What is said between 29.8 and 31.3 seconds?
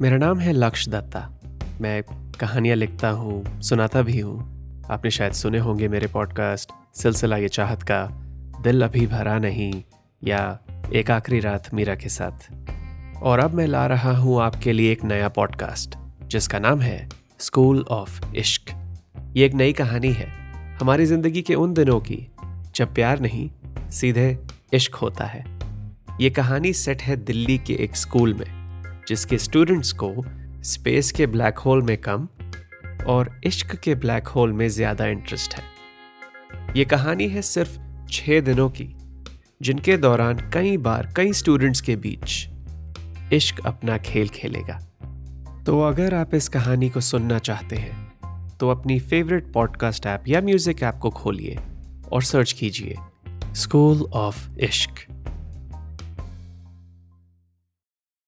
को स्पेस के